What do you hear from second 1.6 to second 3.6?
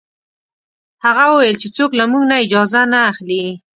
چې څوک له موږ نه اجازه نه اخلي.